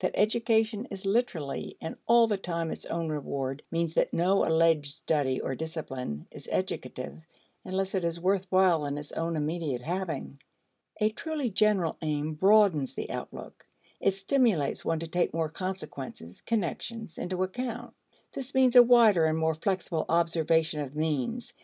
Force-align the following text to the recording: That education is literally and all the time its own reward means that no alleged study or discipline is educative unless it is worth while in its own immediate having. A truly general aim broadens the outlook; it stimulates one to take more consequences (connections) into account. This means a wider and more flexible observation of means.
That 0.00 0.16
education 0.16 0.86
is 0.90 1.06
literally 1.06 1.76
and 1.80 1.94
all 2.08 2.26
the 2.26 2.36
time 2.36 2.72
its 2.72 2.86
own 2.86 3.08
reward 3.08 3.62
means 3.70 3.94
that 3.94 4.12
no 4.12 4.44
alleged 4.44 4.92
study 4.92 5.40
or 5.40 5.54
discipline 5.54 6.26
is 6.32 6.48
educative 6.50 7.24
unless 7.64 7.94
it 7.94 8.04
is 8.04 8.18
worth 8.18 8.48
while 8.50 8.84
in 8.84 8.98
its 8.98 9.12
own 9.12 9.36
immediate 9.36 9.82
having. 9.82 10.40
A 11.00 11.10
truly 11.10 11.50
general 11.50 11.96
aim 12.02 12.34
broadens 12.34 12.94
the 12.94 13.12
outlook; 13.12 13.64
it 14.00 14.14
stimulates 14.14 14.84
one 14.84 14.98
to 14.98 15.06
take 15.06 15.32
more 15.32 15.48
consequences 15.48 16.40
(connections) 16.40 17.16
into 17.16 17.44
account. 17.44 17.94
This 18.32 18.54
means 18.56 18.74
a 18.74 18.82
wider 18.82 19.24
and 19.26 19.38
more 19.38 19.54
flexible 19.54 20.04
observation 20.08 20.80
of 20.80 20.96
means. 20.96 21.54